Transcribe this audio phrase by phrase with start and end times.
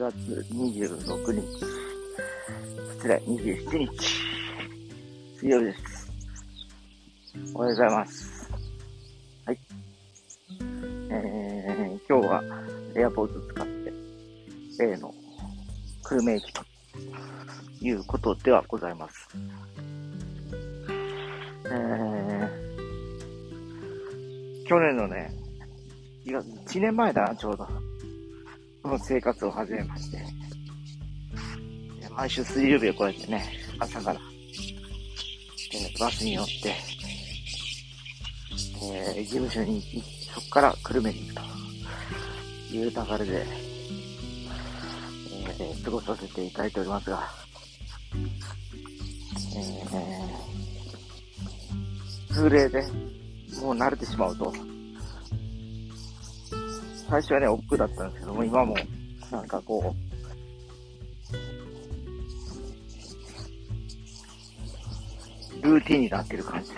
[0.00, 0.16] 月
[0.50, 1.42] 26日、
[2.96, 3.90] 失礼、27日、
[5.38, 6.10] 水曜日です。
[7.52, 8.50] おはようございます。
[9.44, 9.58] はい。
[11.10, 12.42] えー、今日は
[12.96, 13.92] エアポート使って、
[14.78, 15.14] 例の
[16.02, 16.62] 久留米駅と
[17.82, 19.28] いうことではございます。
[21.66, 25.30] えー、去年のね、
[26.24, 27.89] 1年前だな、ちょうど。
[28.90, 30.40] の生活を始めまして。
[32.20, 33.42] 毎週水曜日をこうやってね、
[33.78, 34.20] 朝から、
[35.98, 36.74] バスに乗って、
[38.82, 43.46] えー事務所に行き、そこから久留米に行くという流れで、
[45.60, 47.22] えー過ごさせていただいておりますが、
[49.56, 52.82] えー、通例で
[53.62, 54.52] もう慣れてしまうと、
[57.10, 58.76] 最初はね、億劫だったんですけども、今も、
[59.32, 59.96] なんかこ
[65.62, 66.76] う、ルーティンになってる感じで。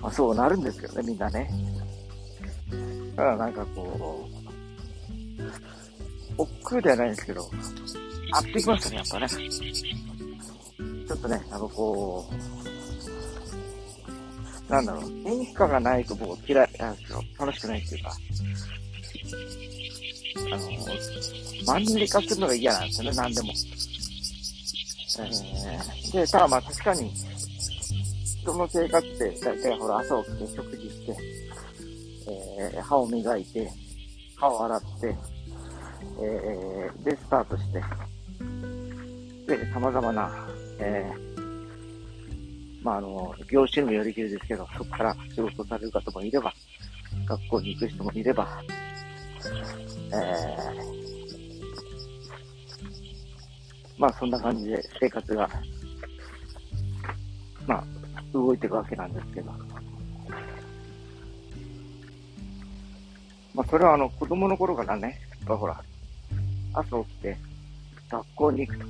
[0.00, 1.48] まあそうなるんですけどね、みんなね。
[3.14, 4.28] ただなんかこ
[6.36, 7.48] う、億劫ではないんですけど、
[8.32, 9.28] 合ってきましたね、やっぱね。
[9.28, 12.28] ちょっとね、なんかこ
[14.68, 17.22] う、なんだろう、変化がないと僕嫌いなんですよ。
[17.38, 18.12] 楽しくないっていうか。
[20.52, 20.70] あの、
[21.66, 23.52] マンネリ化するのが嫌なんですよね、何でも。
[25.18, 27.12] えー、で、ただまあ確かに、
[28.40, 31.16] 人の生活って、だいたいほら朝起きて食事して、
[32.72, 33.70] えー、歯を磨いて、
[34.36, 35.16] 歯を洗って、
[36.22, 37.82] えー、で、スタートして、
[39.46, 46.52] で、様々な、えー、まあ、あの、業種にもよりきりですけど、そこから仕事される方もいれば、
[47.26, 48.62] 学校に行く人もいれば、
[50.12, 50.90] えー、
[53.98, 55.48] まあそんな感じで生活が、
[57.66, 57.84] まあ、
[58.32, 59.52] 動いていくわけなんですけど。
[63.54, 65.82] まあそれはあの子供の頃からね、やっほら、
[66.72, 67.36] 朝起きて
[68.08, 68.86] 学校に行くと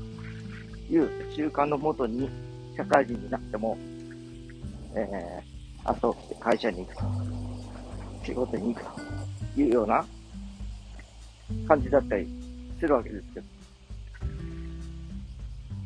[0.92, 2.28] いう習慣のもとに
[2.76, 3.76] 社会人になっても、
[4.94, 7.02] えー、朝起きて会社に行くと、
[8.24, 8.86] 仕事に行く
[9.54, 10.04] というような
[11.66, 12.28] 感じだったり
[12.78, 13.46] するわけですけど、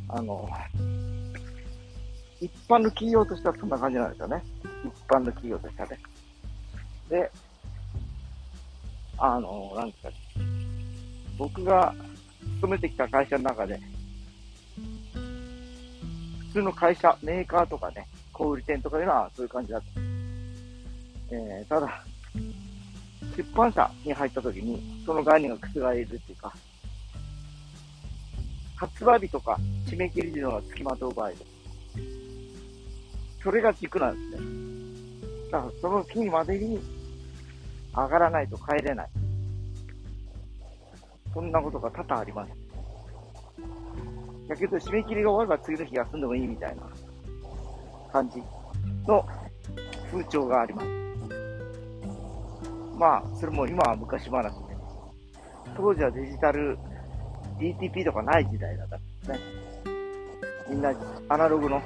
[0.08, 0.48] あの、
[2.40, 4.42] 一般の企業としてはそんな感じなんですよね。
[4.84, 5.98] 一般の企業としてはね。
[7.08, 7.30] で、
[9.18, 10.10] あの、なんですか、
[11.38, 11.94] 僕が
[12.56, 13.80] 勤めてきた会社の中で、
[16.48, 20.00] 普通の会社、メーカーとかね、小売店とかいうのはそういう感じだった。
[21.30, 22.04] えー、ただ、
[23.36, 26.52] 出版社に入った時に、その概念が覆えるっていうか、
[28.76, 31.44] 発売日とか締め切り時のが付きまとう場合です。
[33.42, 34.48] それが軸なんですね。
[35.50, 36.80] だからその日までに
[37.94, 39.08] 上がらないと帰れない。
[41.32, 42.52] そんなことが多々あります。
[44.48, 46.82] だけど締め切りが終われば次の日休んでもいいみたいな
[48.12, 48.42] 感じ
[49.06, 49.26] の
[50.10, 51.03] 風潮があります。
[52.96, 54.76] まあ、それも今は昔話で、
[55.76, 56.78] 当時はデジタル
[57.58, 59.38] DTP とかない時代だったんですね。
[60.68, 60.92] みんな
[61.28, 61.82] アナログの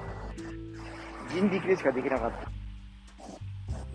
[1.33, 2.49] 人力でしかできなかった。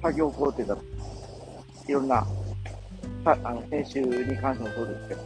[0.02, 1.92] 作業工程だった。
[1.92, 2.26] いろんな、
[3.26, 5.22] あの、編集に関してもそうですけど、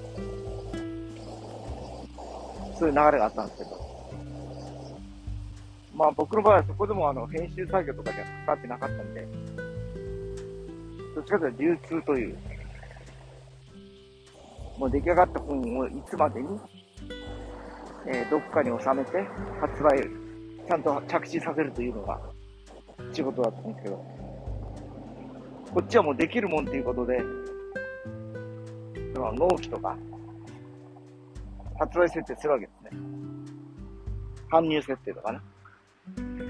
[2.77, 3.87] そういう流れがあったんですけど、
[5.95, 9.27] まあ僕の場合はそこでもあの、編集作業とかにはかかってなかったんで、
[11.17, 12.37] どっちかというと流通という、
[14.77, 16.47] もう出来上がった本をいつまでに、
[18.05, 19.27] えーどっかに収めて
[19.59, 20.03] 発売、
[20.67, 22.21] ちゃんと着地させるというのが
[23.11, 23.95] 仕事だったんですけど、
[25.73, 27.19] こっちはもうできるもんっていうことで、
[29.15, 29.97] その納期とか、
[31.79, 33.01] 発売設定するわけですね。
[34.51, 35.39] 搬入設定とかね。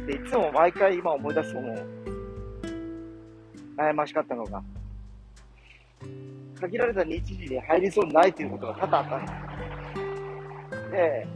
[0.07, 1.96] で、いつも毎回今思い出すともう、
[3.77, 4.63] 悩ましかったのが、
[6.59, 9.27] 限られた日時に入りそうにないということが多々あったんで
[10.85, 10.91] す。
[10.91, 11.27] で、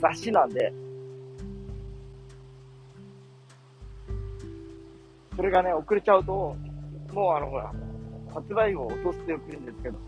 [0.00, 0.72] 雑誌なんで、
[5.34, 6.56] それがね、遅れちゃうと、
[7.12, 7.72] もうあの、ほら、
[8.32, 9.98] 発売を落とすってよく言うんですけど、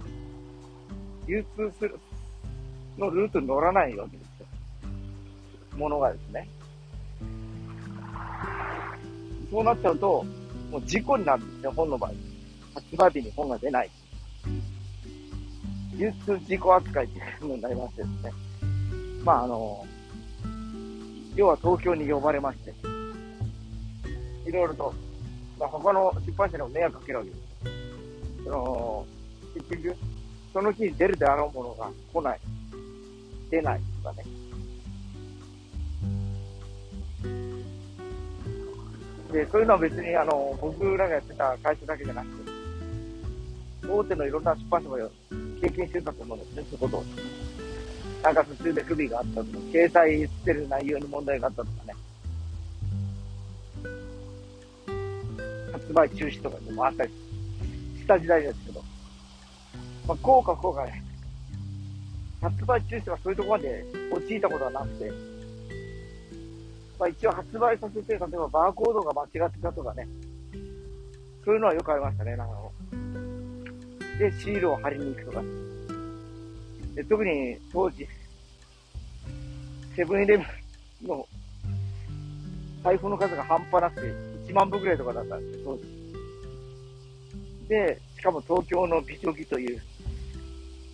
[1.26, 1.98] 流通する、
[2.96, 4.46] のルートに乗らないわけですよ。
[5.76, 6.48] ものがですね。
[9.50, 10.24] そうなっちゃうと、
[10.72, 12.12] もう事故になるんですよ、本の場合。
[12.74, 13.90] 発売日に本が出ない。
[15.98, 18.32] 流通事故扱いっていうのになりましてですね。
[19.22, 19.86] まああの、
[21.36, 22.74] 要は東京に呼ばれまして、
[24.48, 24.94] いろいろと、
[25.60, 27.42] まあ、他の出版社にも迷惑かけるわけです。
[28.44, 29.06] その、
[29.54, 29.96] 結局、
[30.54, 32.40] その日に出るであろうものが来ない、
[33.50, 34.24] 出ないとかね。
[39.32, 42.52] で、そういうのは別に、あの、僕らがやってた会社だけじゃなくて、
[43.88, 44.96] 大手のいろんな出版社も
[45.60, 47.04] 経験してたと思うんですね、そういうことを。
[48.22, 51.94] なんか途中で不備があったとか、掲載してる内容に問題があったとかね。
[55.72, 57.12] 発売中止とかでもあったり
[57.98, 58.82] した時代ですけど、
[60.06, 61.02] まあ、こうかこうかね、
[62.42, 65.31] 発売中止とかそういうところまで陥ったことはなくて、
[66.98, 70.06] まあ、一応発売させて、例えばバーコードが間違ってたとかね、
[71.44, 72.54] そういうのはよくありましたね、なんか
[74.18, 75.42] で、シールを貼りに行くとか。
[76.94, 78.06] で特に当時、
[79.96, 80.44] セブンイレブ
[81.04, 81.26] ンの
[82.84, 84.06] 財布の数が半端なくて、
[84.52, 87.68] 1万部ぐらいとかだったんですよ、当時。
[87.68, 89.80] で、しかも東京の美女木という、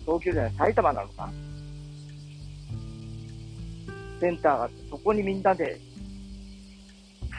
[0.05, 1.29] 東京じゃない、埼玉なのか
[4.19, 5.79] センターがあって、そこにみんなで、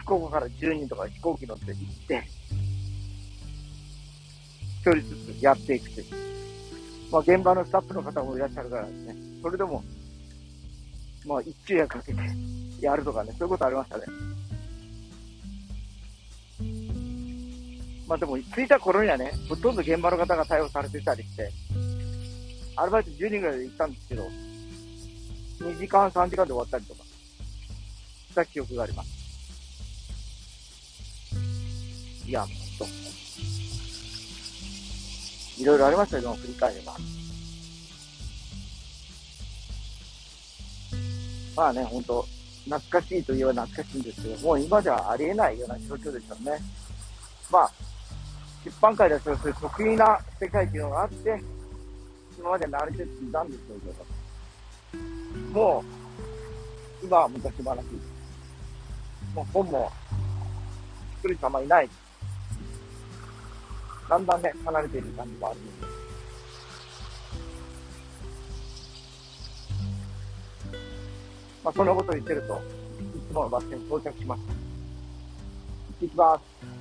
[0.01, 1.77] 福岡から10人とか飛行機乗って行っ
[2.07, 2.23] て、
[4.81, 6.07] 一人ずつやっていくという。
[7.11, 9.15] まあ、現場のスタッフの方もいらっしゃるからですね。
[9.43, 9.83] それでも、
[11.27, 12.21] まあ、一昼夜かけて
[12.81, 14.05] やるとかね、そういうことありましたね。
[18.07, 21.51] まあでも、着いた頃にはね、ほとんど現場の方が逮捕されてたりして、
[22.77, 24.29] アルバイト10人ぐらいで行ったんですけど、
[25.61, 29.20] 2時間、3時間で終わったりとか、した記憶があります。
[32.31, 32.87] いや、ほんと。
[35.59, 36.97] いろいろありましたけど、振り返れば。
[41.57, 42.25] まあね、ほんと、
[42.67, 46.63] 懐かしいといえば懐かしいんですけど、もう今ではありえないような状況ですよね。
[47.51, 47.73] まあ、
[48.65, 51.43] 出版界ではそういう得意な世界っていうのがあって、
[52.39, 54.99] 今まで慣れてきたんでしょうけ
[55.49, 55.85] ど、も
[57.03, 57.85] う、今は昔話。
[59.35, 59.91] もう本も
[61.17, 61.91] 作る人あんまいない。
[64.11, 65.73] だんだんね、離れている感じもあるんで。
[71.63, 72.59] まあ、そんなことを言ってると、い
[73.31, 74.53] つものバス停に到着しました。
[74.53, 76.80] 行ってきます。